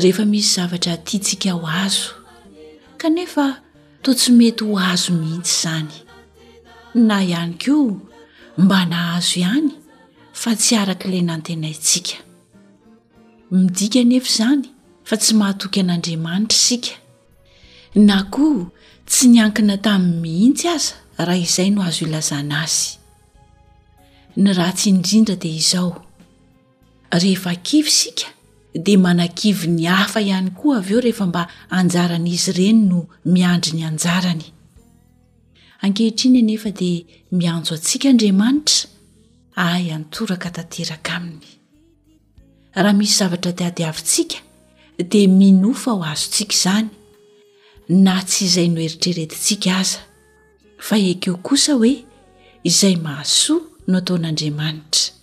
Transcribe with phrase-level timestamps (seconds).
[0.00, 2.10] rehefa misy zavatra tiatsika ho azo
[3.00, 3.44] kanefa
[4.02, 5.94] toa tsy mety ho azo mihitsy izany
[7.06, 7.94] na ihany koa
[8.62, 9.70] mba nahazo ihany
[10.40, 12.16] fa tsy arak'ilay nantenaitsika
[13.52, 14.62] midika nefa izany
[15.08, 16.92] fa tsy mahatoky an'andriamanitra isika
[18.06, 18.62] na koa
[19.10, 20.90] tsy niankina tamin'ny mihitsy aza
[21.26, 22.90] raha izay no azo ilazana azy
[24.42, 25.90] ny ra tsy indrindra dia izao
[27.22, 28.28] rehefa kivy isika
[28.74, 31.46] de manakivy ny hafa ihany koa av eo rehefa mba
[31.78, 34.42] anjaran' izy ireny no miandri ny anjarany
[35.84, 38.88] ankehitriny enefa dia mianjo antsika andriamanitra
[39.54, 41.44] ay antoraka tanteraka aminy
[42.74, 44.38] raha misy zavatra di adiavintsika
[45.10, 46.88] dea minofa ho azontsika izany
[47.88, 50.02] na tsy izay no heritreretintsika aza
[50.78, 51.94] fa ekeo kosa hoe
[52.64, 55.13] izay mahasoa no ataon'andriamanitra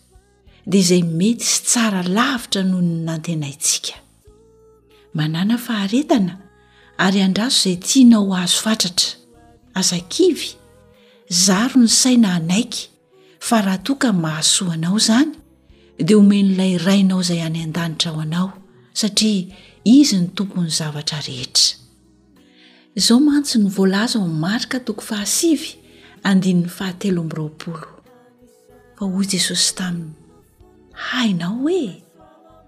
[0.70, 3.94] d izay mety sy tsara lavitra noho ny nantenaintsika
[5.18, 5.54] ana y
[7.24, 9.10] adraso zay tiana azo fatratra
[9.80, 10.56] azakivy
[11.46, 12.88] zaro ny saina anaiky
[13.40, 15.34] fa raha toka n mahasoanao zany
[15.98, 18.52] dea omen'ilay rainao izay any an-danitra ho anao
[18.94, 19.46] satria
[19.84, 23.12] izy ny tompony zavatra rehetraons
[23.58, 25.26] nylza maikatok ao
[31.10, 32.02] hainao hoe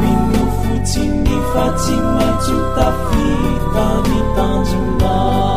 [0.00, 5.49] mino fotsiny fa tsi maintsy otapitani tanjona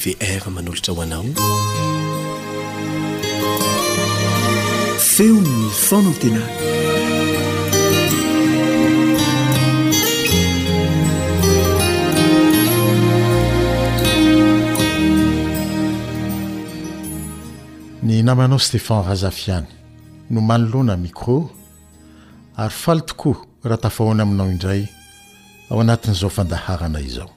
[0.00, 1.24] ve are manolotra hoanao
[5.12, 5.50] feonn
[5.86, 6.44] fonatena
[18.06, 19.66] ny namanao stehan razafiany
[20.32, 21.36] no manolohana micro
[22.62, 24.82] ary faly tokoa raha tafahona aminao indray
[25.70, 27.30] ao anatin'izao fandaharana izao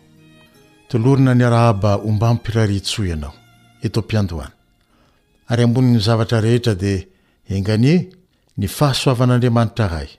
[0.88, 3.34] tolorina ny arahaba ombam-pirari tsoa ianao
[3.86, 4.52] etompiandoana
[5.52, 7.04] ary amboniny zavatra rehetra dia
[7.50, 7.98] enganie
[8.58, 10.10] ny fahasoavan'andriamanitra hay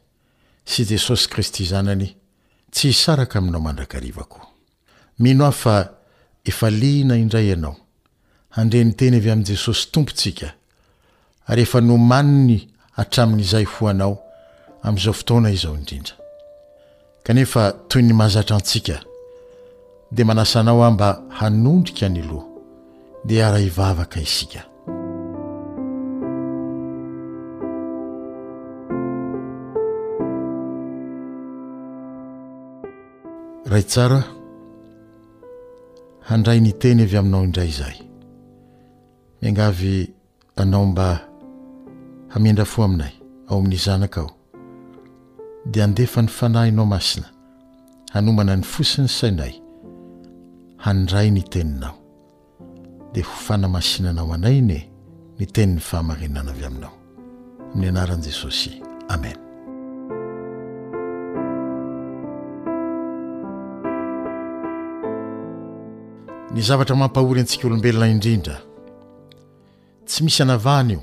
[0.65, 2.09] sy jesosy kristy zanany
[2.71, 4.43] tsy hisaraka aminao mandrakarivako
[5.19, 5.77] mino aho fa
[6.45, 7.77] efa lihina indray ianao
[8.57, 10.53] handreny teny evy amin'i jesosy tompontsika
[11.51, 12.59] ary efa no maniny
[12.99, 14.15] hatramin'izay fo anao
[14.83, 16.17] amin'izao fotoana izao indrindra
[17.25, 19.06] kanefa toy ny mahazatra antsika
[20.13, 22.47] de manasanao aho mba hanondrika any loha
[23.25, 24.61] dia ara ivavaka isika
[33.71, 34.23] rayi tsara
[36.29, 37.97] handray ny teny evy aminao indray izaay
[39.43, 40.11] miangavy
[40.57, 41.07] anao mba
[42.29, 43.13] hamendra fo aminay
[43.49, 44.31] ao amin'ny zanakaao
[45.67, 47.27] dia andefa ny fanahinao masina
[48.13, 49.66] hanomana ny fosiny sainay
[50.87, 51.95] handray ny teninao
[53.15, 54.79] dia ho fanamasinanao anay ne
[55.39, 56.93] ny tenin'ny fahamarinana avy aminao
[57.73, 58.71] amin'ny anaran'i jesosy
[59.15, 59.35] amen
[66.55, 68.57] ny zavatra mampahory antsika olombelona indrindra
[70.09, 71.03] tsy misy anavahany io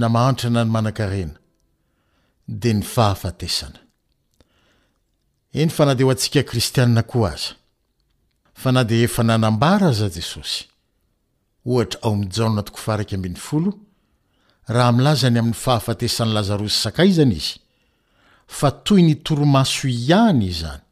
[0.00, 1.34] na mahanitra na ny manan-karena
[2.60, 3.80] dia ny fahafatesana
[5.60, 7.52] eny fa nadeo antsika kristianina koa aza
[8.60, 10.60] fa na de efa nanambara za jesosy
[11.72, 13.70] ohatr' aoamijaonona tokofarak amby folo
[14.74, 17.54] raha milazany amin'ny fahafatesan'ny lazarosy sakaizany izy
[18.58, 20.82] fa toy ny toromaso ihany izany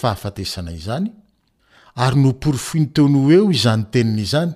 [0.00, 1.08] fahafatesana izany
[2.04, 4.52] ary no poryfoi ny teono o eo izany teniny izany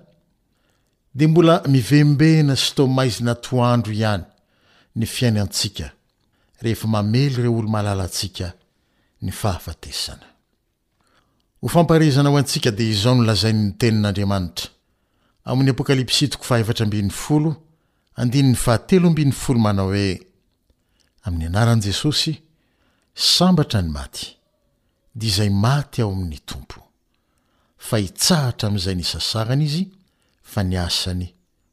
[1.17, 4.25] de mbola mivembena syto maizina toandro ihany
[4.99, 5.89] ny fiainantsika
[6.63, 8.49] rehefa mamely ireo olo malalatsika
[9.23, 10.28] ny fahafatesana
[11.61, 14.69] ho famparizana ao antsika dia izao nolazainyny tenin'andriamanitra
[15.49, 17.51] amin'ny apokalipsy toko fahevatrambn'ny folo
[18.21, 20.21] andininy fahatelo ambn'ny folo manao hoe
[21.27, 22.33] amin'ny anaran'i jesosy
[23.33, 24.27] sambatra ny maty
[25.19, 26.79] dia izay maty ao amin'ny tompo
[27.89, 29.85] fa hitsahatra amin'izay ny sasarana izy
[30.43, 31.27] fa ny asany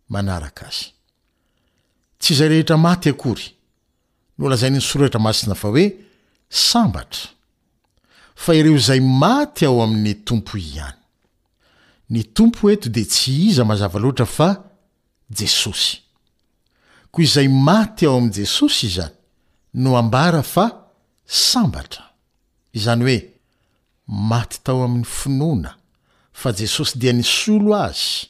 [0.09, 0.87] manaraka azy
[2.19, 3.47] tsy izay rehetra maty akory
[4.37, 5.85] no lazain'ny soratra masina fa oe
[6.49, 7.34] sambatra
[8.35, 10.97] fa ireo izay maty ao amin'ny tompo ihany
[12.11, 14.49] ny tompo eto de tsy iza mazava loatra fa
[15.39, 16.03] jesosy
[17.11, 19.15] koa izay maty ao amin' jesosy izany
[19.81, 20.65] no ambara fa
[21.25, 22.03] sambatra
[22.77, 23.19] izany hoe
[24.29, 25.71] maty tao amin'ny finoana
[26.31, 28.27] fa jesosy dia nisolo azy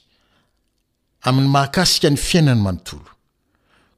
[1.27, 3.09] amin'ny mahakasika ny fiainany manontolo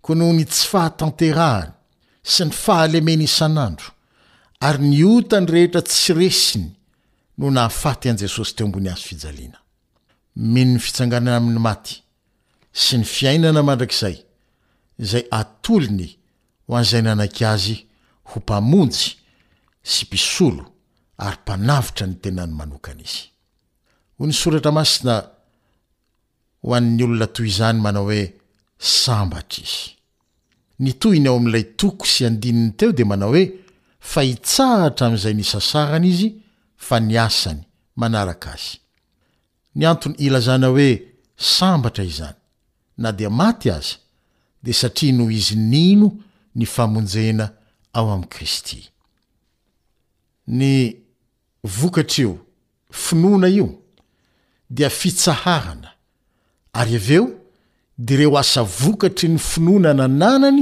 [0.01, 1.75] koa noho ny tsy fahatanterahany
[2.23, 3.91] sy ny fahalemena isan'andro
[4.59, 6.69] ary ny otany rehetra tsy resiny
[7.37, 9.57] no nahafaty an' jesosy teo ambony azo fijaliana
[10.35, 11.95] mino ny fitsanganana amin'ny maty
[12.73, 14.15] sy ny fiainana mandrakizay
[15.03, 16.07] izay atolyny
[16.67, 17.75] ho an'izay nanaky azy
[18.33, 19.03] ho mpamonjy
[19.91, 20.65] sy mpisolo
[21.25, 23.23] ary mpanavitra ny tenany manokana izy
[24.17, 25.15] hoy ny soratra masina
[26.65, 28.23] ho an'ny olona toy izany manao hoe
[28.79, 29.85] sambatra izy
[30.81, 33.45] ny toy ny ao amin'ilay toko sy andininy teo di manao hoe
[34.11, 36.29] fa hitsahatra amin'izay ny sasarana izy
[36.87, 37.61] fa ny asany
[37.99, 38.75] manarak' azy
[39.77, 40.89] ny antony ilazana hoe
[41.55, 42.37] sambatra izany
[43.01, 43.95] na dia maty aza
[44.63, 46.07] de satria noho izy nino
[46.57, 47.45] ny famonjena
[47.97, 48.79] ao amin'ni kristy
[50.59, 50.71] ny
[51.77, 52.33] vokatra io
[53.03, 53.67] finoana io
[54.75, 55.89] dia fitsaharana
[56.79, 57.25] ary av eo
[58.05, 60.61] de reo asa vokatry ny finoanana nanany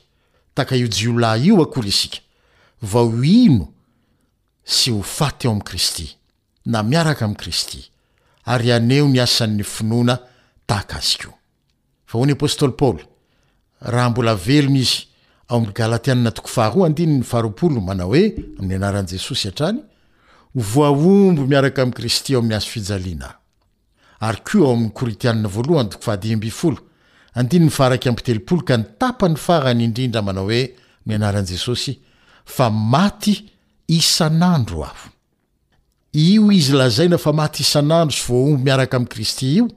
[0.54, 2.18] taka io jiolahy io akory isika
[2.90, 3.68] vao ino
[4.64, 6.08] sy ho faty eo am'i kristy
[6.64, 7.80] na miaraka ami'ikristy
[8.44, 10.18] ary aneo ny asan'ny finoana
[10.66, 11.34] tahaka azko
[13.84, 14.96] raha mbola velony izy
[15.48, 19.76] ao am galatianina tokofaharo manaoe ay anaanjesosy aay
[20.76, 23.32] oambo miaraka amkristy oamin'ny azo fijainaaa
[29.00, 30.74] aany arany iinda anaoe
[31.06, 33.44] y anaaesosyiaa maty
[33.88, 34.86] isan'anro
[36.94, 37.78] sy
[38.32, 39.68] aombo miaraka am kristy io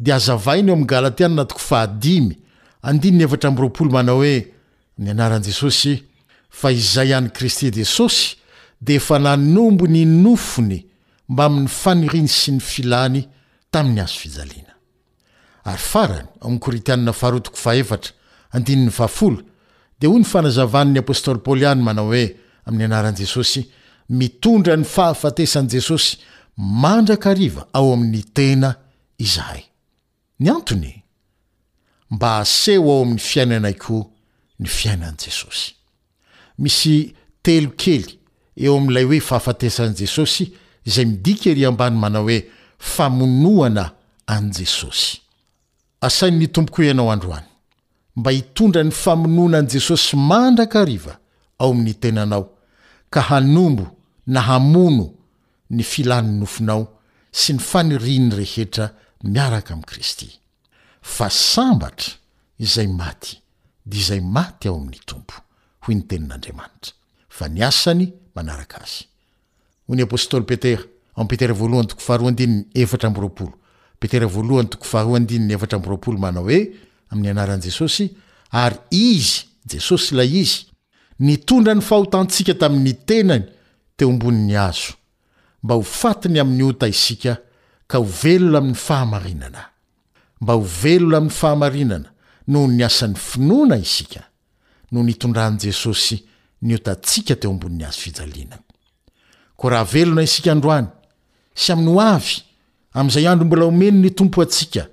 [0.00, 2.34] de azavainy eo amy galatianna toko fahadimy
[2.82, 4.46] andininy efatra raol manao hoe
[4.98, 5.94] amin'ny anaran'i jesosy
[6.50, 8.36] fa izay ihan'ny kristy jesosy
[8.80, 10.80] di efa nanombo ny nofony
[11.28, 13.22] mbamin'ny faniriny sy ny filany
[13.70, 14.74] tamin'ny azo fijaliana
[15.64, 17.14] ary farany ao m'y koritiainah
[20.00, 22.24] dia hoy ny fanazavan'ny apôstoly paoly hany manao hoe
[22.66, 23.66] amin'ny anaran'i jesosy
[24.08, 26.16] mitondra ny fahafatesan'i jesosy
[26.56, 28.72] mandraka riva ao amin'ny tena
[29.18, 29.62] izahay
[30.40, 30.99] ny antny
[32.10, 34.02] mba aseho ao amin'ny fiainana koa
[34.62, 35.66] ny fiainan'i jesosy
[36.64, 36.96] misy
[37.46, 38.12] telokely
[38.64, 40.44] eo amin'ilay hoe fahafatesan'n'i jesosy
[40.88, 42.40] izay midikery ambany manao hoe
[42.94, 43.84] famonoana
[44.34, 45.10] an'i jesosy
[46.08, 47.46] asainy ny tompoko ianao androany
[48.16, 51.14] mba hitondra ny famonoana anii jesosy mandraka riva
[51.60, 52.44] ao amin'ny tenanao
[53.14, 53.86] ka hanombo
[54.32, 55.06] na hamono
[55.70, 56.82] ny filan'ny nofinao
[57.40, 58.94] sy ny faniriany rehetra
[59.32, 60.28] miaraka amin'i kristy
[61.00, 62.12] fa sambatra
[62.60, 63.40] izay maty
[63.84, 65.34] de izay maty ao amin'ny tompo
[65.86, 66.92] hoy ny tenin'andriamanitra
[67.40, 69.06] a ny asany manarak azy
[69.88, 71.48] yystly peteraete
[76.10, 76.58] mnaoe
[77.12, 78.10] amin'ny anaran' jesosy
[78.52, 80.66] ary izy jesosy la izy
[81.18, 83.44] nitondra ny fahotantsika tamin'ny tenany
[83.96, 84.92] teo ambonin'ny azo
[85.62, 87.38] mba ho fatiny amin'ny ota isika
[87.88, 89.69] ka ho velona amin'ny fahamarinana
[90.40, 92.10] mba ho velona amin'ny fahamarinana
[92.48, 94.22] noho ny asan'ny finoana isika
[94.92, 96.18] noho ny tondraan' jesosy
[96.62, 98.56] ny otantsika teo amboni'ny azo fijaliana
[99.58, 100.88] ko raha velona isika androany
[101.62, 102.36] sy amin'ny ho avy
[102.94, 104.88] ami'izay andro mbola omeny ny tompo atsika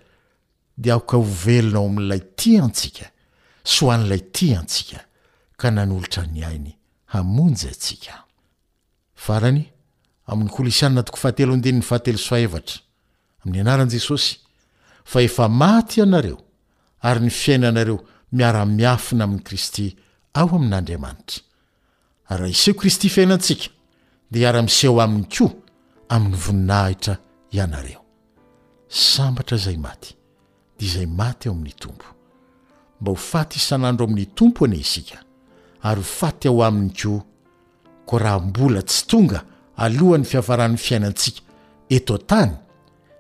[0.77, 3.05] de aoka ho velona ao aminn'ilay ti antsika
[3.63, 4.99] s ho an'ilay ti antsika
[5.57, 6.73] ka nanolotra ny ainy
[7.11, 8.27] hamonjy atsika
[15.07, 16.39] fa efa maty ianareo
[17.07, 17.99] ary ny fiainanareo
[18.33, 19.95] miara-miafina amin'i kristy
[20.33, 21.43] ao amin'andriamanitra
[22.29, 23.67] raha iseho kristy fiainantsika
[24.31, 25.51] dia hiara-miseao aminy koa
[26.09, 27.17] amin'ny voninahitra
[27.51, 28.01] ianareo
[28.89, 30.13] sambatra izay maty
[30.77, 32.05] dia izay maty ao amin'ny tompo
[33.01, 35.23] mba ho faty isan'andro amin'ny tompo anie isika
[35.81, 37.21] ary ho faty ao aminy koa
[38.05, 39.43] koa raha mbola tsy tonga
[39.77, 41.41] alohany fiafaran'ny fiainantsika
[41.89, 42.51] eto an-tany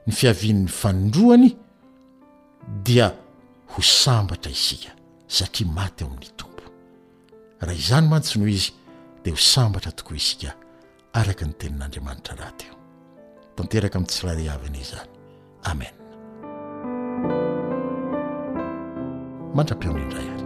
[0.07, 1.57] ny fiavian'ny fanondroany
[2.67, 3.15] dia
[3.67, 4.91] ho sambatra isika
[5.27, 6.63] satria maty eo amin'ny tompo
[7.65, 8.71] raha izany mantsi noho izy
[9.23, 10.51] dia ho sambatra tokoa isika
[11.19, 12.75] araka ny tenin'andriamanitra raha teo
[13.55, 15.09] tanteraka amin' tsy rahreavy nyzany
[15.71, 15.93] amen
[19.55, 20.45] mandra-piomnindray ary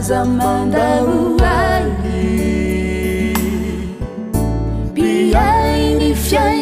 [0.00, 0.24] 的
[1.38, 1.82] 万
[4.94, 6.14] 比爱你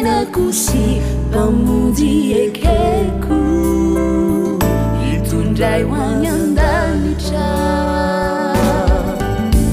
[0.03, 2.61] 了故喜伴目记给
[3.25, 4.57] 苦
[5.01, 6.61] 一尊在望样的
[6.95, 7.29] 里着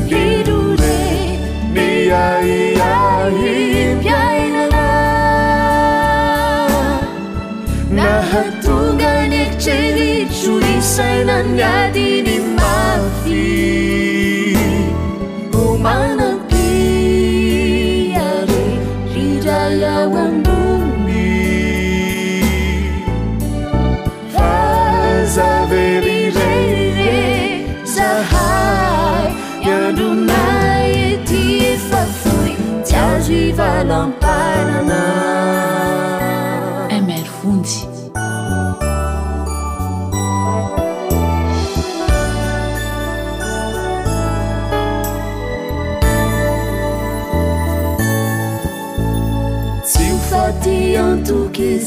[0.06, 0.08] 一
[2.10, 2.14] 爱
[7.90, 8.40] 那和
[8.96, 9.34] 年你
[10.30, 10.40] 注
[11.26, 11.42] 难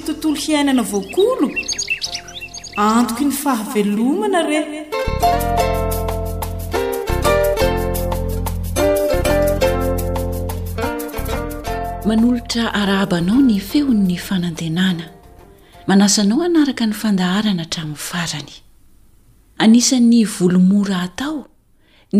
[0.00, 1.46] tontolo hiainana voakolo
[2.76, 4.60] antoko ny fahavelomana re
[12.08, 15.06] manolotra arahabanao ny fehon'ny fanantenana
[15.88, 18.54] manasanao anaraka ny fandaharana hatramin'ny farany
[19.64, 21.36] anisan'ny volomora hatao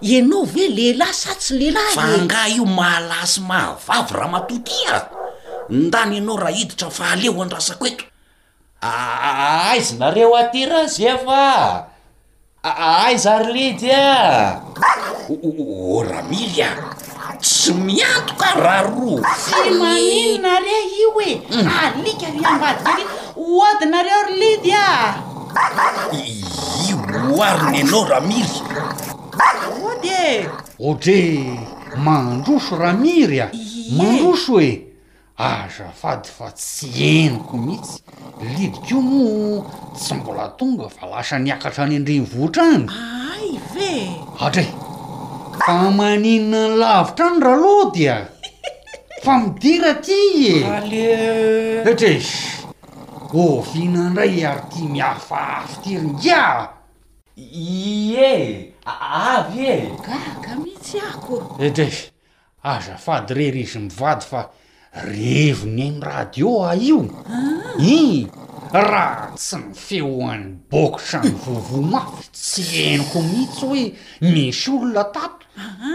[0.00, 4.96] anao ve lehilahy sa tsy lehilahyfangah io mahalasy mahavavy raha matoty a
[5.68, 8.04] ndany ianao rahiditra fa aleho anrasako eto
[8.82, 11.42] aaizinareo ah, atyra zefa
[12.64, 14.22] aaiza ah, rlidy a
[15.92, 16.94] o ramiry a
[17.42, 21.68] tsy miantoka raro sy maninnare io e mm.
[21.82, 23.02] alikaiambady
[23.68, 26.98] odinareo rlidy aio
[27.36, 28.56] oarina anao ramiry
[30.02, 30.08] d
[30.78, 31.56] ohdr e
[31.96, 33.50] mandroso ra miry a
[33.96, 34.86] mandroso he
[35.36, 38.00] aza fady fa tsy eniko mihitsy
[38.56, 39.64] lidiko mo
[39.96, 43.92] tsy mbola tonga fa lasa niakatra any andriny votra anyave
[44.40, 44.66] ahtrae
[45.64, 48.16] fa maninna ny lavitrany raha loady a
[49.22, 50.64] fa midira tyel
[51.88, 52.16] atr e.
[53.32, 56.44] ovinandray oh, ary ty mihafahafitiringia
[57.36, 62.10] ie avy e gaka mihitsy ako edrefy
[62.62, 64.48] azafady rery izy mivady fa
[64.94, 67.78] revonyani radio a io ah.
[67.78, 68.26] i
[68.72, 72.64] raha tsy mifeo an'ny boksany vovo may tsy
[72.94, 73.84] eniko mihitsy hoe
[74.20, 75.39] misy olona tato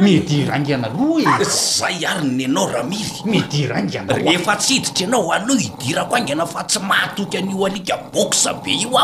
[0.02, 6.46] midiraanganaloha e zay ariny anao ramiry midiraang ana rehefa tsy iditra ianao aloha hidirako angna
[6.54, 8.98] fa tsy mahatokyan'io alika bosa be io ako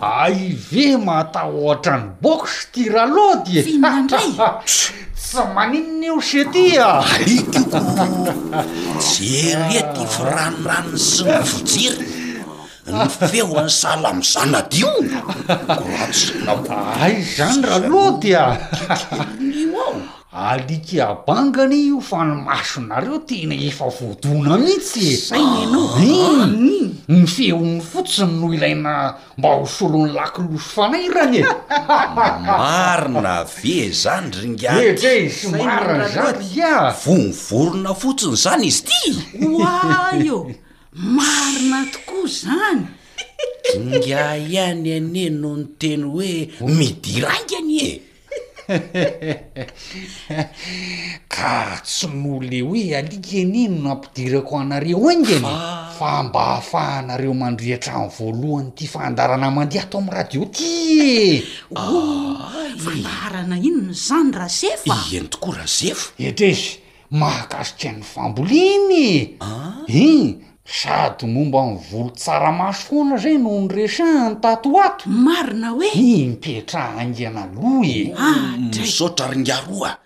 [0.00, 4.28] ai ve mahataohatra e, ny bosy tiraloty efinar tsy
[5.56, 7.60] maninnyo setia alikko
[9.00, 12.15] jeryetyfiranoranony symivojery
[12.86, 15.08] ny feoany sala mzana dion
[15.46, 19.94] kornaai zany raha loty anoao
[20.46, 26.44] alikabangany io fa ny masonareo tena efa vodona mihitsynaoi
[27.08, 28.92] ny feon'ny fotsiny no ilaina
[29.38, 31.42] mba hosolony lakiloso fanairagne
[32.56, 36.72] marina ve zanyringasmaran zarga
[37.04, 39.06] vonvorona fotsiny zany izy ty
[39.46, 40.38] oaio
[40.96, 42.86] marina tokoa zany
[43.76, 44.00] inga
[44.40, 46.32] iany anen no ny teny hoe
[46.72, 47.90] midira aingny e
[51.32, 51.54] ka
[51.84, 55.92] tsy no le hoe alikaanyeny no ampidirako anareo aingany ah.
[55.98, 61.44] fa mbahafahanareo mandreatrano voalohany ty fandarana mandeha atao am'y radio ty
[61.76, 66.70] oh, ah, e fandarana inony zany raha zefaeny tokoa raha zefa etrezy
[67.12, 69.06] mahakazotry hany famboliny
[69.44, 69.84] ah.
[69.92, 77.82] in sady momba nivolo tsaramaso foana zay noho nyresanytatooato marina oe ny mpetrah angiana lo
[77.86, 79.96] e ah, mm, sotra ringaroa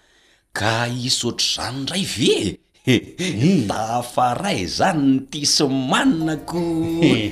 [0.53, 2.59] ka isotra zany ray ve
[3.69, 6.61] ta afaray zany noti symaninako
[7.09, 7.31] ee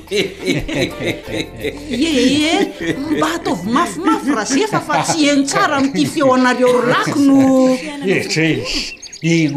[3.13, 8.35] mba atov mafomaf ahfafatsy enymty feoanareoraknoetra z
[9.23, 9.51] ahy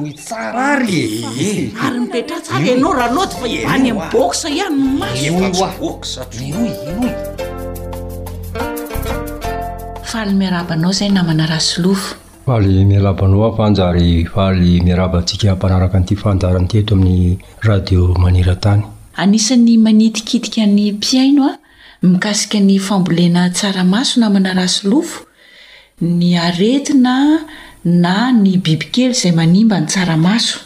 [10.34, 17.38] miarabanao zay namana raso lofo faly miarabanao afanjary faly miarabantsika mpanaraka nty fanjarany teto amin'ny
[17.62, 18.84] radio manirantany
[19.15, 21.56] anisan'ny manitikitika ny mpiaino a
[22.04, 25.26] mikasika ny fambolena tsara maso namana raso lofo
[26.02, 27.45] ny aretina
[27.84, 30.60] na ny biby kely zay manimba ny tsaramaso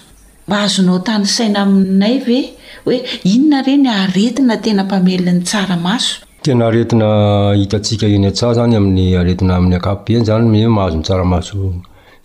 [0.50, 2.40] mahazonao tany saina aminay ve
[2.86, 2.98] hoe
[3.34, 11.58] inona reny aretina tenampamelon'ny tsaramaso tenaaetinahitatika eny a-tsa zany amin'y aeinaain'ny aapobeny zany mahazonytsaramaso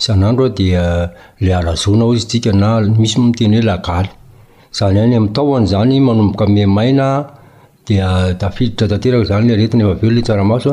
[0.04, 1.06] sa'androa di eh,
[1.44, 2.68] la arazona o izytsika na
[3.02, 4.10] misy a miteny hoe lagaly
[4.78, 7.08] zany any am'taony zany manomboka memaina
[7.86, 8.08] dia
[8.40, 10.72] dafiditra eh, tteraka zanyle aretina efavelola saramaso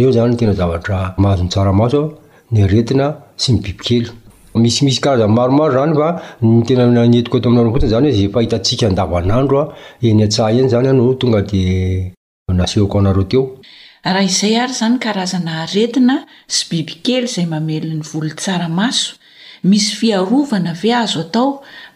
[0.00, 2.10] eo zany n tena zavatra mahazony tsaramasoa
[2.52, 3.06] ny aretina
[3.38, 4.08] sy ibibikely
[4.70, 6.08] ismisyraznmaromaro zany fa
[6.42, 9.64] nytenanetiko to aminary fotsina zany hoe za fahitasika ndavanandroa
[10.06, 11.52] eny aha eny zanya no tonga d
[12.58, 12.84] naeho
[14.08, 14.28] oay ay
[14.80, 16.16] zanykarazana aetina
[16.54, 21.44] sy bibikely zay mamel 'nynsaasoisy fianave azoato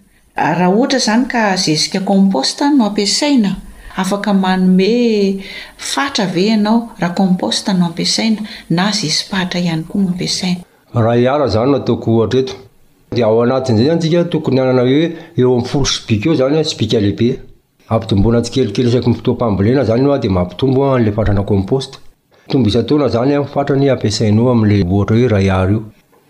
[0.33, 3.49] Ah, raha ohatra zany ka zesika komposta no ampiasaina
[4.01, 5.43] afaka manome
[5.77, 8.39] fatra ave ianao raha komposta no ampiasaina
[8.69, 10.61] na za sim-pahatra ihany koa noampiasaina
[11.05, 12.53] rahaiara zany nataoko ohatra eto
[13.15, 15.07] di ao anatin'zay antsika tokony anana ooe
[15.39, 17.27] eo amin foro sybika eo zany sybika lehibe
[17.93, 21.97] ampidombona tsikelikely saky mifotoampambolena zany di mampitombo la fatrana komposta
[22.51, 25.69] tombo isataona zany fatrany ampiasaina o amila oarahoe rahaar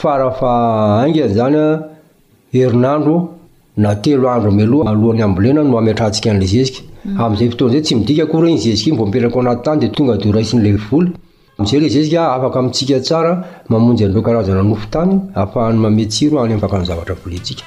[0.00, 1.68] farafa aingany zany a
[2.54, 3.16] herinandro
[3.76, 7.18] na telo andro miloha alohan'ny ambolena no amyatrantsika n'la zezika mm.
[7.20, 10.30] amin'izay fotoan'izay tsy midika koregny zezika iny vo mipiraka o anaty tany di tonga dio
[10.36, 11.10] raisin'lay voly
[11.58, 13.32] a'zay le zezika afaka mitsika tsara
[13.68, 17.66] mamonjy andreo karazana nofo tany afahany mametsiro anyfaka n zavatra voletka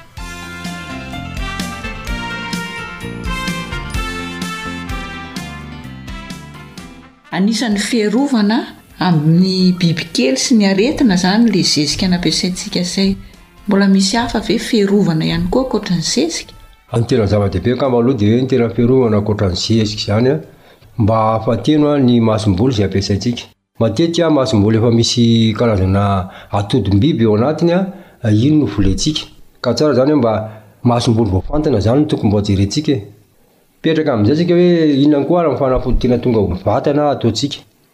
[7.36, 13.16] anisan'ny ferovana amin'ny biby kely sy ny aretina zany la zezika ny ampiasaintsika zay
[13.68, 16.52] mbola misy hafa ve fiarovana ihany koa akotrany zezika
[17.00, 20.36] ntenanyzava-dehibe nkambaaloha de hoe ny tena yfirovana akoatra ny zezika zany a
[20.98, 23.44] mba afatenoa ny maaboly aboaezay sika
[34.48, 37.18] hoe ionay koa aranyfanafoditena tongaa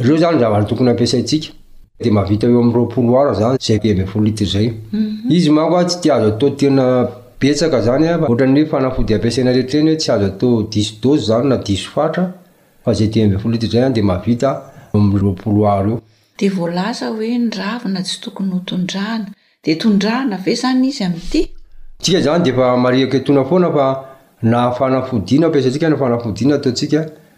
[0.00, 1.48] ireo zany zavany tokony ampiasaintsika
[2.04, 5.30] de mavita eo ami'ropoloar zany zay te amb folo litrzay mhm.
[5.30, 6.84] izy manoa tsy tiazo atao tena
[7.40, 12.24] betsaka zanyaohatranyhoe fanafody ampiasaina reitreny hoe tsy azo atao diso dosy zany nadiso fatra
[12.84, 15.58] a zay tmb folo litr zay deavitrpol
[24.60, 24.72] aoaasana
[26.00, 27.00] fanafodina atonsika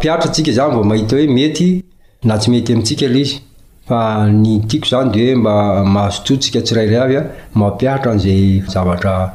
[0.09, 0.71] ahita
[1.13, 1.85] hoe mety
[2.23, 5.55] na tsy mety amitsika l ia ny tiako zany d oe mba
[5.95, 7.21] mahazototsika tsirairay aya
[7.55, 9.35] mampiaatra azay zavtraika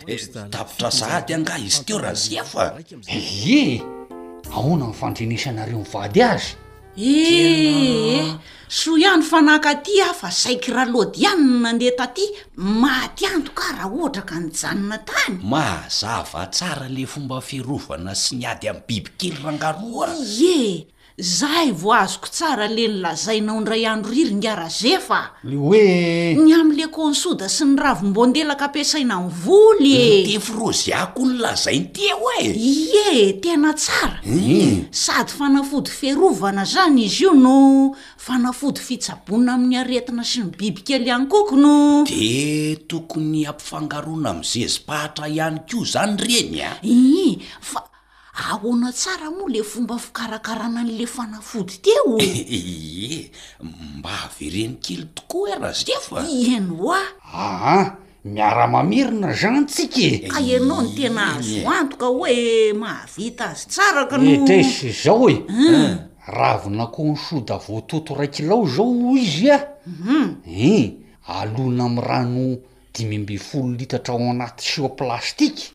[0.07, 2.65] eh, tapitra zady anga izy teo raha zia fa
[3.07, 3.83] e
[4.57, 6.49] ahona nyfandrenisanareo nivady azy
[6.97, 8.39] ehe
[8.69, 12.25] so ihahny fanakaty a fa saiky raha loady ianyn nandeha taty
[12.57, 18.45] maty anto ka raha ohatra ka nyjanona tany mahazava tsara le fomba firovana sy ni
[18.47, 20.09] ady amny biby kelyrangaroa
[20.51, 25.83] eh zahy vo azoko tsara le ny lazainao ndray andro riryngarazefa hoe
[26.35, 32.27] ny am'le konsoda sy ny ravombondelaka ampiasaina mivoly en te frozyako ny lazainy te ho
[32.43, 34.91] e ie tena tsara hmm.
[34.91, 41.31] sady fanafody ferovana zany izy io no fanafody fitsabonina amin'ny aretina sy ny bibykely iany
[41.31, 47.87] kokonode tokony ampifangarona amzezipahatra ihany ko zany reny a ii fa
[48.35, 53.31] ahoana tsara moa le fomba fikarakarana an'le fanafody te o eee
[53.97, 56.99] mba havereny kely tokoa arahaz ia fa iano a
[57.33, 65.37] ahah miaramamerina zantsikae ka ianao nytena azoantoka hoe mahavita azy tsara kanoets zao e
[66.27, 69.85] ravinako nsoda voatoto raikilao zao izy aum e.
[69.87, 70.35] mhm.
[70.47, 70.93] en
[71.27, 72.57] alona amyrano
[72.95, 75.71] dimymbe folo nitatra ao anaty sioplastike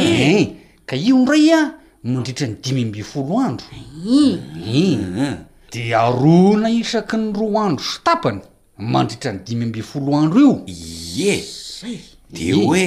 [0.00, 3.66] e en ka io ndray a mandritra ny dimy ambe folo andro
[5.72, 8.40] de arona isaky ny roa andro sotapany
[8.78, 11.44] mandritra ny dimy ambe folo andro io iye
[12.30, 12.84] de hoe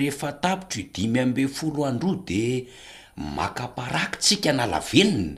[0.00, 2.68] rehefa tapitro i dimy ambe folo andro io de
[3.36, 5.36] makaparaky tsika nalavenina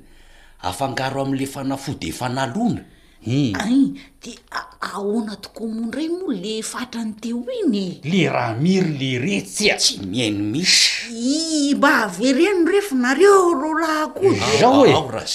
[0.62, 2.82] afangaro am'la fanafo de fanalona
[3.20, 3.92] eai
[4.22, 4.32] de
[4.80, 11.74] ahonatoko mondray mo le farany tehoiny le raha miry le retsya tsy miaino misy i
[11.74, 14.86] mba avereno rehfa nareo oahakozao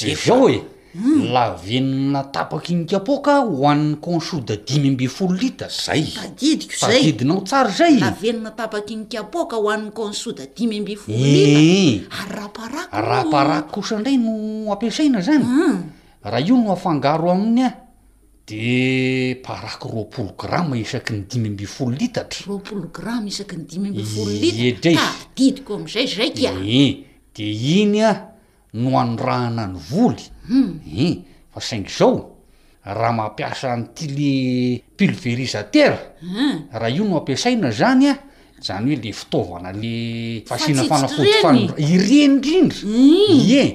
[0.08, 0.62] ezao e, e.
[0.96, 1.32] Hmm.
[1.34, 6.04] la avenina tapaky inikapoka ho an'ny consoda dimy ambe folo lita zay
[6.70, 9.18] fayidinao tsary zayeaainaohoayniy
[10.80, 15.95] amb f oiot aryahapaak raha pahrako kosaindray no ampiasaina zany hmm.
[16.26, 17.71] raha io no afangaro aminy a
[18.47, 22.82] de paharaky roapolo gramma isaky ny dimy ambefolo litatra eddray
[26.45, 27.03] ah, in
[27.34, 28.32] de iny a
[28.73, 30.80] no anorahana ny voly hmm.
[30.91, 31.23] in
[31.53, 32.38] fa saingy zao
[32.84, 36.61] raha mampiasa nyti le pulverisatera hmm.
[36.71, 38.17] raha io no ampiasaina zany a
[38.61, 43.69] zany hoe le fitaovana le faiafaaireny ndrindrae hmm.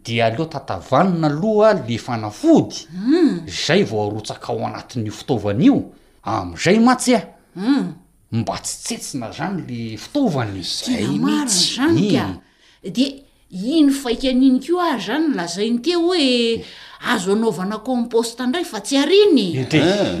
[0.00, 3.46] di aleo tatavanina aloha le fanafody mm.
[3.66, 5.82] zay vao arotsaka ao anatin'i fitaovany io
[6.24, 7.20] am'izay matsy a
[7.56, 7.92] mm.
[8.32, 12.40] mba tsy tsetsina zany le fitaovany zayartsy zanyka
[12.82, 13.04] de
[13.50, 16.64] iny faika an'iny ko ahy zany lazai nyte hoe
[17.10, 19.66] azo anaovana komposte ndray fa tsy ariny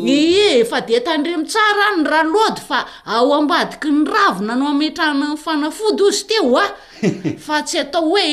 [0.09, 6.23] ie fa de tandremitsara any ralody fa ao ambadiky ny ravina no ametrahnany fanafody ozy
[6.29, 6.71] teo a ah.
[7.45, 8.23] fa tsy atao hoe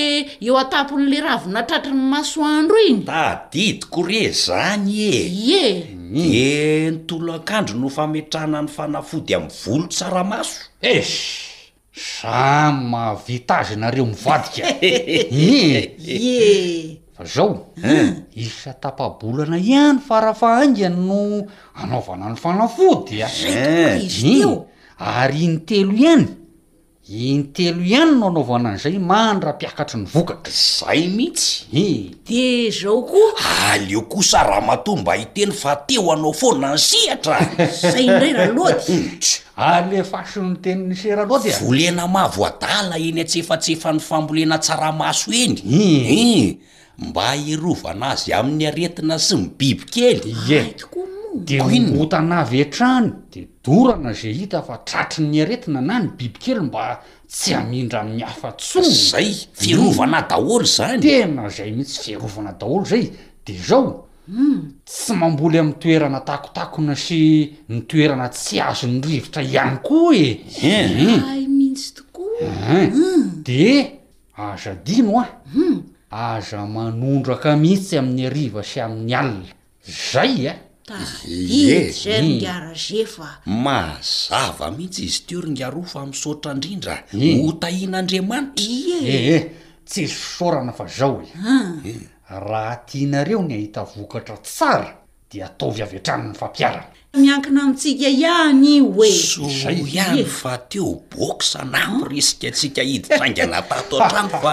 [0.40, 5.66] eo atapon'le ravinatratri ny masoandro iny tadidikore zany e ie
[6.09, 11.01] de ntolo akandro no fametrana ny fanafody amy volo tsaramaso e
[11.97, 14.68] sa mavitazynareo mivadika
[15.32, 17.72] ihe fa zao
[18.36, 23.28] isa tapabolana ihany farafa anga no anaovana ny fanafody a
[24.22, 24.36] i
[25.01, 26.28] ary ny telo ihany
[27.07, 33.03] intelo ihany no anaovao na any izay man ra-piakatry ny vokata zay mihitsy de zao
[33.03, 33.39] koa
[33.71, 37.37] aleo ah, kosa raha matomba hiteny fa teo anao fo na nsiatra
[37.83, 45.55] zay idra raaloty ale faso nyteninny seraloty volena mavo adala eny atsefatsefany fambolena tsaramaso eny
[45.63, 46.59] en
[46.99, 50.19] mba hirova anazy amin'ny aretina sy my biby kely
[50.79, 58.01] tokoa dehotanavy eatrano de dorana zay hita fa tratrinyaretina na ny bibykely mba tsy amindra
[58.01, 61.51] amin'ny hafatsonzay fr de na mm.
[61.51, 63.12] zay mihitsy fiearovana daholo zay
[63.47, 64.62] de zao mm.
[64.84, 71.49] tsy mamboly amy toerana takotakona sy nytoerana tsy azo ny rivotra ihany koa e eh.
[71.49, 71.68] mm.
[72.70, 72.89] eh.
[73.45, 74.01] de
[74.37, 75.28] aza dino a
[76.11, 79.45] aza manondraka mihitsy amin'ny ariva sy amin'ny alina
[79.84, 80.66] zaya e.
[80.87, 82.39] Mm.
[83.47, 89.39] mazava mihitsy izy teo ringaro fa misotra indrindra hotahin'andriamanitraeee
[89.84, 91.26] tsy sosorana fa zao e
[92.30, 94.97] raha tianareo ny ahita vokatra tsara
[95.30, 96.84] dia ataovyavy atranin'ny fampiaranaia
[98.95, 102.09] iasihay fa teo bosa naho ah.
[102.11, 104.53] risikaatsika hiditrainganatato arany fa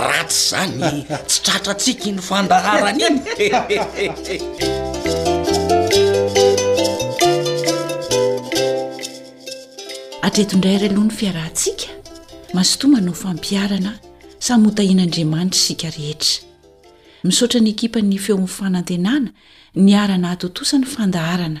[0.00, 0.92] rahatsy zany
[1.28, 4.85] tsytratratsika ny fandaharany iny
[10.26, 11.86] atretondrayry aloha ny fiarahntsika
[12.56, 13.92] masotoa manao fampiarana
[14.46, 16.32] samy hotahian'andriamanitra isika rehetra
[17.26, 19.30] misaotra ny ekipany feo min'nyfanantenana
[19.84, 21.60] ny arana hatotosa ny fandaharana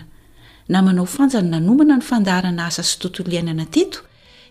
[0.72, 4.00] na manao fanjany nanomana ny fandaharana asa sytontolo iainana teto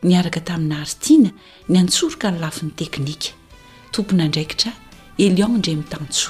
[0.07, 1.31] niaraka tamina haritiana
[1.69, 3.29] ny antsoroka ny lafin'ny teknika
[3.93, 4.71] tompona ndraikitra
[5.25, 6.29] elion indremitantso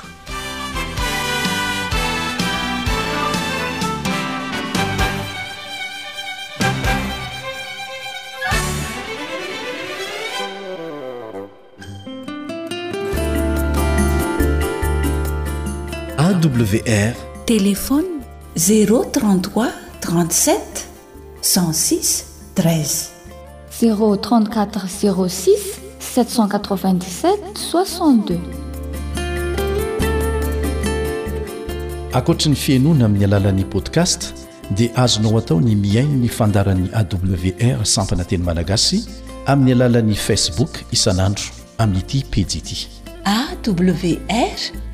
[16.47, 17.13] wr
[17.45, 18.19] telefony
[18.55, 19.67] 033
[20.01, 20.89] 37
[21.41, 22.25] 16
[22.55, 22.71] 3
[23.81, 25.49] z3406
[25.99, 28.39] 787 62
[32.13, 34.33] ankoatra ny fiainoana amin'ny alalan'i podcast
[34.71, 39.03] dia azonao atao ny miaino ny fandaran'y awr sampana teny malagasy
[39.45, 41.45] amin'ny alalan'ni facebook isanandro
[41.77, 42.87] amin'nyity pedi ity
[43.35, 44.93] awr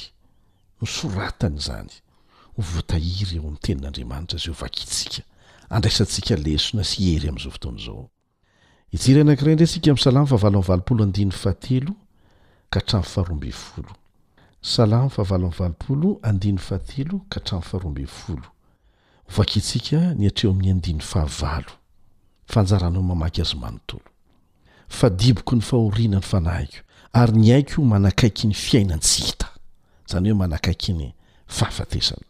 [0.81, 1.91] nosoratany zany
[2.55, 5.21] ho votahiry eo ami'ny tenin'andriamanitra zay o vakitsika
[5.73, 8.03] andraisantsika lesona sy hery amn'izao fotoana izao
[8.95, 11.91] ijira anakiray ndray sika am'y salamo fahavalo y valopolo andiny fahatelo
[12.69, 13.91] ka htramo faharombefolo
[14.61, 18.47] salam fahavalo valopolo andiny fahatelo ka htramy farombefolo
[19.37, 21.63] vak itsika ny atreo amin'ny adi fahava
[22.47, 24.01] fanjarana o mamaky azomanotoo
[24.89, 26.77] fadiboko ny fahoina ny fanahaiko
[27.13, 29.43] ary ny aiko manakaiky ny fiainan-tsit
[30.07, 31.13] zany hoe manakaikiny
[31.47, 32.23] fahafeana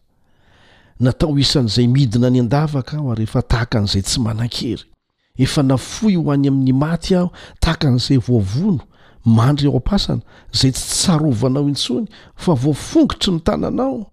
[1.00, 4.95] natao isan'zay midina ny an-davaka ho arefa tahaka an'izay tsy manan-kery
[5.38, 8.84] efa nafoy ho any amin'ny maty aho tahaka n'izay voavono
[9.26, 10.22] mandry ao ampasana
[10.54, 14.12] zay tsy tsarovanao intsony fa voafongotry ny tananao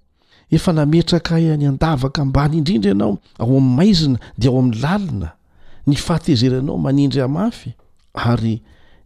[0.51, 5.29] efa nametraka iany andavaka ambany indrindra ianao ao am'n maizina de ao ami'ny lalina
[5.87, 7.71] ny faatezeranao manindry amafy
[8.15, 8.63] ary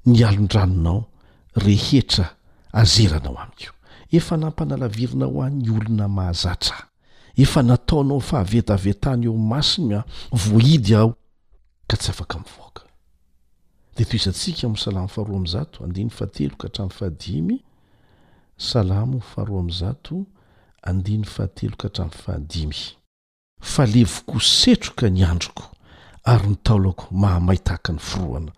[0.07, 0.99] ny alondranonao
[1.55, 2.27] rehetra
[2.73, 3.73] azeranao ami'io
[4.17, 6.77] efa nampanalavirnaho a ny olona mahazatra
[7.37, 11.13] efa nataonao fahavetavetany eo masiny a voidy aho
[11.89, 12.83] ka tsy afaka mi'voaka
[13.97, 17.63] de to isantsika my salamo faharoa am zato andiny fahateloka hatrami'ny fahadimy
[18.57, 20.27] salamo faharoa amzato
[20.83, 22.79] andiny fahateloka hatram'ny fahadimy
[23.61, 25.65] fahlevoko setroka ny androko
[26.25, 28.53] ary ny taolako mahamay tahaka ny foroana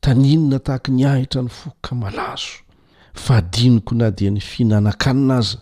[0.00, 2.64] taninona tahaka ny ahitra ny fok ka malazo
[3.14, 5.58] fahadiniko na dia ny fihinanakanina aza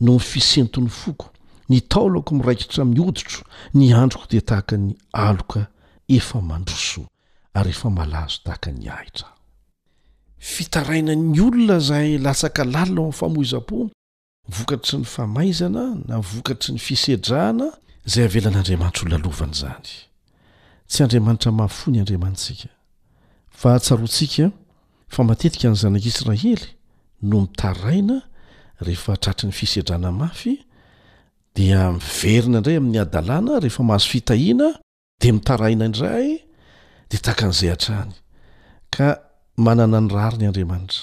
[0.00, 1.26] no ny fisenton'ny foko
[1.68, 3.42] ny taolako miraikitra min'ny hoditro
[3.74, 5.68] ny androko di tahaka ny aloka
[6.08, 7.06] efa mandroso
[7.54, 9.28] ary efa malazo tahaka ny ahitra
[10.38, 13.90] fitarainany olona zay lasaka lalina ofamoizapo
[14.48, 17.72] vokatry ny famaizana na vokatry ny fisedrahana
[18.04, 19.90] zay avelan'andriamanitra o lalovana zany
[20.88, 22.68] tsy andriamanitra mafo ny andriamantsika
[23.50, 24.50] fa tsaroatsika
[25.08, 26.68] fa matetika ny zanak'israely
[27.22, 28.20] no mitaraina
[28.80, 30.60] rehefa tratry ny fisedrana mafy
[31.54, 34.74] dia miverina indray amin'ny adalàna rehefa mahazo fitahiana
[35.20, 36.44] de mitaraina indray
[37.10, 38.14] de takan'izay hantrany
[38.94, 39.06] ka
[39.56, 41.02] manana ny rari ny andriamanitra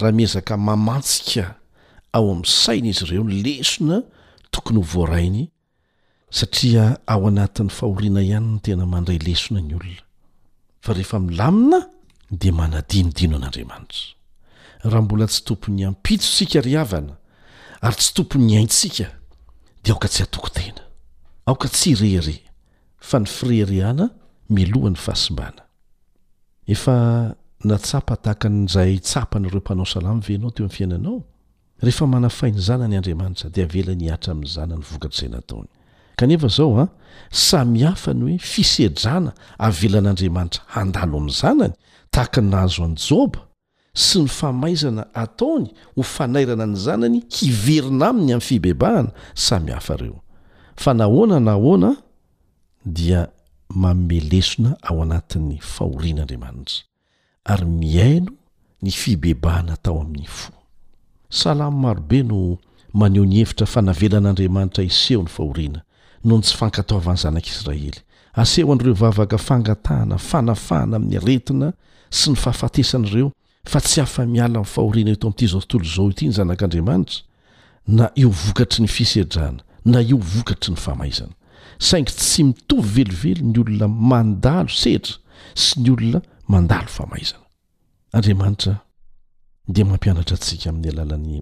[0.00, 1.44] raha miezaka mamantsika
[2.16, 4.02] ao amin'ny saina izy ireo ny lesona
[4.50, 5.46] tokony ho voarainy
[6.30, 10.02] satria ao anatin'ny fahoriana ihany ny tena mandray lesona ny olona
[10.80, 11.80] fa rehefa milamina
[12.30, 14.04] de manadinodino an'andriamanitra
[14.88, 17.16] raha mbola tsy tompony ampitso sika ry havana
[17.82, 19.06] ary tsy tomponyaintsika
[19.84, 20.82] dea aoka tsy hatokotena
[21.46, 22.49] aoka tsy rery
[23.00, 24.08] fa ny fireryana
[24.52, 25.62] milohan'ny fahasimbana
[26.74, 26.96] efa
[27.70, 31.16] natsapatahaka nzay tsapanyreompanao salam venao teo amfiainanao
[31.82, 35.68] rehefa manafainy zana ny andriamanitra de avelanyatra amin'nyzanany vokatr'zay nataony
[36.18, 36.88] kanefa zao a ah,
[37.32, 41.74] sami hafa ny hoe fisedrana avelan'andriamanitra andalo ami'ny zanany
[42.10, 43.40] tahaka nahazo any joba
[43.96, 50.20] sy ny famaizana ataony ho fanairana ny zanany hiverina aminy amin'ny fibebahana sami hafareo
[50.76, 51.96] fa nahoana na hoana
[52.86, 53.28] dia
[53.76, 56.82] maomelesona ao anatin'ny fahorianaandriamanitra
[57.44, 58.30] ary miaino
[58.82, 60.52] ny fibebahana tao amin'ny fo
[61.30, 62.58] salamo marobe no
[62.92, 65.82] maneho ny hevitra fanavelan'andriamanitra eseho ny fahoriana
[66.24, 68.00] no ny tsy fankataovany zanak'israely
[68.32, 71.72] aseho an'ireo vavaka fangatahana fanafahana amin'ny retina
[72.10, 73.32] sy ny fahafatesan'ireo
[73.64, 77.22] fa tsy afa-miala amin'ny fahoriana eto amin'ity zao tontolo zao ity ny zanak'andriamanitra
[77.86, 81.32] na eo vokatry ny fisedrana na eo vokatry ny famaizana
[81.80, 85.12] saingy tsy mitovy velively ny olona mandalo sedra
[85.56, 86.88] sy ny olona mandalo
[88.12, 88.72] aazade
[90.32, 91.40] asika amin'ny alalan'ny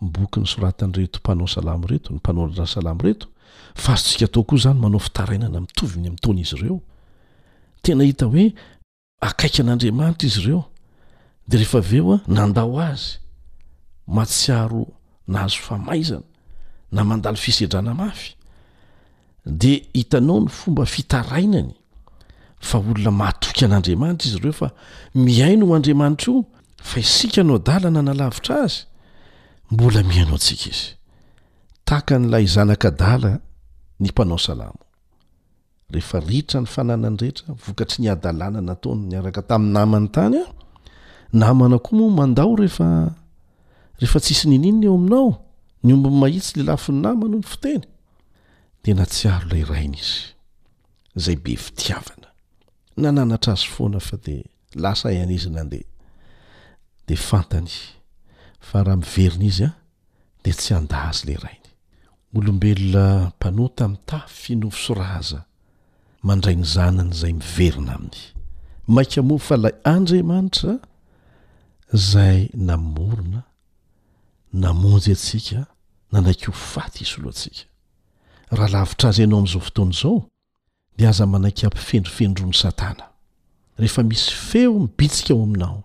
[0.00, 3.26] boky ny soratany reto mpanao salamo reto ny mpanao a salamo reto
[3.74, 6.78] fa arytsika atao koa zany manao fitarainana mitoviny ami'ntona izy ireo
[7.82, 8.46] tena hita hoe
[9.28, 10.62] akaiky an'andriamanitra izy ireo
[11.48, 13.04] de rehefa aveoa nandao azy
[14.16, 14.82] matsiaro
[15.32, 16.22] nahazo famaizana
[16.92, 18.36] na mandalo fisedrana mafy
[19.46, 21.74] de hitanao ny fomba fitarainany
[22.62, 24.68] fa olona matoky an'adriamanitra izy reofa
[25.24, 26.44] miainoho andriamanitra o
[26.88, 28.74] fa isika nao dala nanalavitra azy
[29.72, 34.20] mbola mihaino ntsika izyakana za aenyneheoan
[38.64, 40.44] nao nyaaka tami'nynamany tany a
[41.38, 42.86] namana koa moa mandao rehefa
[44.00, 45.30] rehefa tsisy nininna eo aminao
[45.84, 47.82] ny ombony mahitsy le lafi ny namana o ny foteny
[48.82, 50.22] tena tsy aro lay raina izy
[51.22, 52.28] zay be fitiavana
[53.02, 54.34] nananatra azy foana fa de
[54.82, 55.88] lasa ihan' izy nandeha
[57.06, 57.70] de fantany
[58.68, 59.70] fa raha miverina izy a
[60.42, 61.68] de tsy anda azy lay rainy
[62.36, 65.40] olombelona mpanotami' tafy nofosoraza
[66.26, 68.20] mandray ny zanany zay miverona aminy
[68.94, 70.72] maikamoa fa lay andriamanitra
[72.10, 73.40] zay namorona
[74.62, 75.60] namonjy atsika
[76.12, 77.70] nanakeho faty isy loatsika
[78.52, 80.20] raha lavitra azy ianao amin'izao fotoana izao
[80.98, 83.04] dea aza manaki ampifendrifendro ny satana
[83.78, 85.82] rehefa misy feo mibitsika ao aminao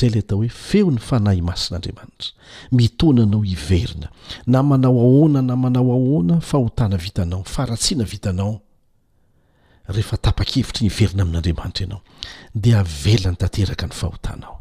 [0.00, 2.30] zay letao hoe feo ny fanahy masin'andriamanitra
[2.72, 4.08] mitona anao iverina
[4.46, 8.60] na manao ahoana na manao ahoana fahotana vitanao faratsiana vitanao
[9.88, 12.02] rehefa tapa-kevitry ny iverina amin'andriamanitra ianao
[12.54, 14.60] de avelany tanteraka ny fahotanao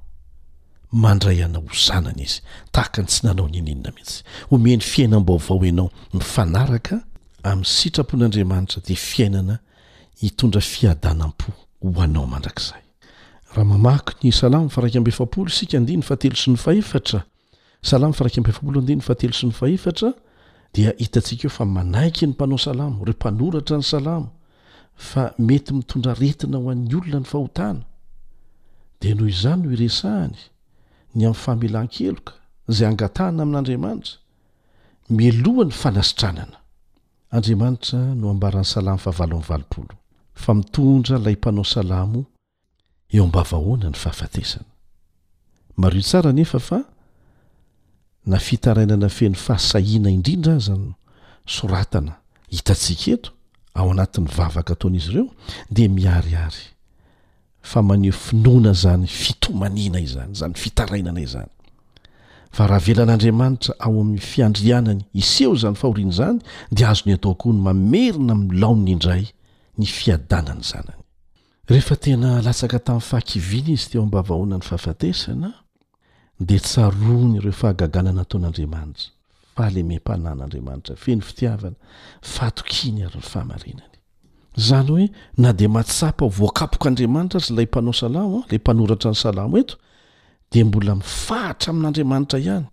[0.91, 2.41] mandray anao hozanana izy
[2.71, 7.01] tahaka ny tsy nanao ny aninona mihitsy homeny fiainam-baovao ianao mifanaraka
[7.51, 9.55] amin'ny sitrapon'andriamanitra de fiainana
[10.23, 11.51] hitondra fiadanam-po
[11.95, 12.83] hoanaomandrakzay
[13.51, 13.77] ahaye
[20.01, 20.13] na
[20.79, 24.29] dia hitatsika eofa manaiky ny mpanao salamo rempanoratra ny salamo
[25.07, 27.81] fa mety mitondra retina ho an'ny olona ny fahotana
[29.01, 30.35] de noho izany no iresahany
[31.15, 32.33] ny ami'ny fahmelan-keloka
[32.75, 34.15] zay angatahana amin'andriamanitra
[35.19, 36.57] melohany fanasitranana
[37.35, 39.93] andriamanitra no ambaran'ny salamo fahavalo amn'y valopolo
[40.43, 42.19] fa mitondra lay mpanao salamo
[43.13, 44.69] eo amba vahoana ny fahafatesana
[45.81, 46.79] mario tsara nefa fa
[48.25, 50.89] na fitarainana feny fahasahiana indrindra a zany
[51.55, 52.13] soratana
[52.55, 53.29] hitatsika eto
[53.79, 55.27] ao anatin'ny vavaka ataonaizy ireo
[55.75, 56.63] de miariary
[57.61, 61.49] fa maneho finoana zany fitomaniana izany zany fitarainanaizany
[62.57, 66.37] fa raha velan'andriamanitra ao amin'ny fiandrianany iseho zany fahorian' zany
[66.75, 69.25] dia azony ataokoa ny mamerina milaony indray
[69.79, 71.03] ny fiadanany zanyany
[71.69, 75.49] rehefa tena lasaka tamin'ny fahakiviana izy teo amba vahoana ny fahafatesana
[76.47, 79.07] de tsaroany ireo efahagaganana ataon'andriamanitra
[79.55, 81.77] fa le me mpanahn'andriamanitra feny fitiavana
[82.33, 83.95] fahatokiny ary 'ny faamarinany
[84.67, 85.07] zany hoe
[85.43, 89.75] na di matsapa voakapok' andriamanitra azy lay mpanao salamoa lay mpanoratra ny salamo eto
[90.51, 92.65] de mbola mifaatra amin'andriamanitra ihany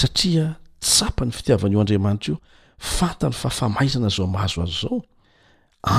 [0.00, 0.46] satria
[0.86, 2.40] tsapa ny fitiavana eo andriamanitra io
[2.78, 4.98] fantany fafamaizana zao mahazo azy zao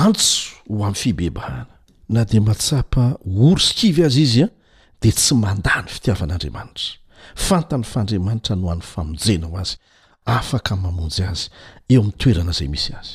[0.02, 0.32] antso
[0.68, 1.66] ho amin'ny fibebahaana
[2.14, 3.04] na de matsapa
[3.46, 4.48] oro sikivy azy izy a
[5.00, 6.84] de tsy manda ny fitiavan'andriamanitra
[7.48, 9.76] fantany faandriamanitra nohan famonjenao azy
[10.24, 11.48] afaka mamonjy azy
[11.88, 13.12] eo am'ny toerana zay misy azy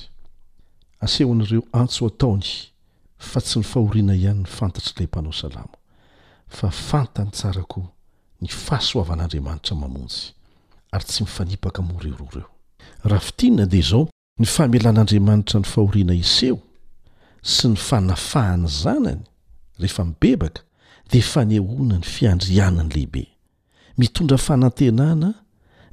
[1.03, 2.47] aseho anareo antso ataony
[3.17, 5.75] fa tsy ny fahoriana ihany ny fantatr' ley mpanao salamo
[6.51, 7.81] fa fantany tsarako
[8.43, 10.33] ny fahasoavan'andriamanitra mamonjy
[10.93, 12.51] ary tsy mifanipaka mreo roa reo
[13.09, 14.03] rahafitinana dia izao
[14.39, 16.59] ny famalan'andriamanitra ny fahoriana iseho
[17.53, 19.21] sy ny fanafahany zanany
[19.79, 20.61] rehefa mibebaka
[21.11, 23.23] dia fanehoana ny fiandrianany lehibe
[23.97, 25.29] mitondra fanantenana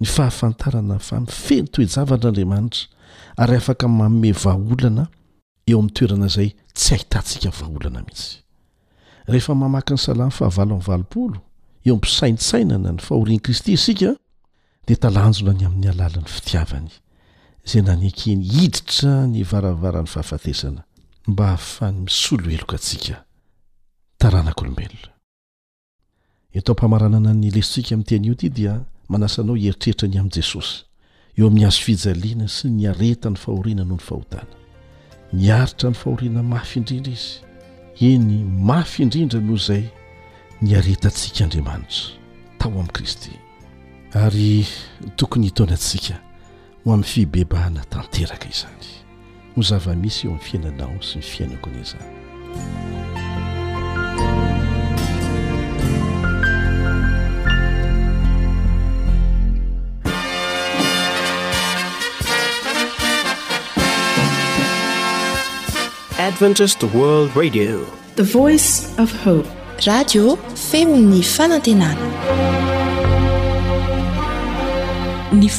[0.00, 2.82] ny fahafantarana fa mifeno toejavan'andriamanitra
[3.36, 5.04] ary afaka maome vaolana
[5.70, 8.42] eo amin'ny toerana izay tsy hahitantsika vaolana mihitsy
[9.28, 11.40] rehefa mamaka ny salamy fahavalo mnyvalopolo
[11.86, 14.10] eo ampisainsainana ny fahorian' kristy isika
[14.86, 16.90] dia talanjona ny amin'ny alalany fitiavany
[17.64, 20.82] zay nany ankeny hiditra ny varavaran'ny fahafatesana
[21.26, 23.24] mba hahafany misoloheloka atsika
[24.18, 25.12] taranak'olombelona
[26.52, 30.84] etao mpamaranana ny lesintsika amin'ny teny io ity dia manasanao ieritreritra ny amin'i jesosy
[31.38, 34.50] eo amin'ny hazo fijaliana sy nyareta ny fahoriana noho ny fahotana
[35.32, 37.47] niaritra ny fahoriana mafy indrindra izy
[38.00, 39.84] iny mafy indrindra noho izay
[40.62, 42.14] niaretantsikaandriamanitra
[42.58, 43.30] tao amin'i kristy
[44.14, 44.66] ary
[45.16, 46.14] tokony hitaoanantsika
[46.84, 48.88] ho amin'ny fibebahna tanteraka izany
[49.56, 52.12] no zava-misy eo amin'n fiainanao sy ny fiainakona izany
[66.36, 67.84] femnyfatnany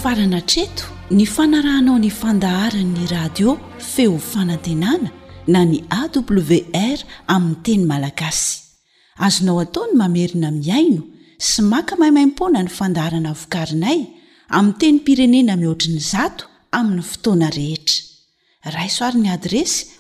[0.02, 5.10] farana treto ny fanarahnao ny fandaharan'ny radio feo fanantenana
[5.48, 7.00] na ny awr
[7.36, 8.52] aminy teny malagasy
[9.26, 11.02] azonao ataony mamerina miaino
[11.42, 14.00] sy maka mahimaimpona ny fandaharana vokarinay
[14.54, 16.46] amin teny pirenena mihoatriny zato
[16.78, 18.04] amin'ny fotoana rehetra
[18.78, 19.99] raisoariny adresy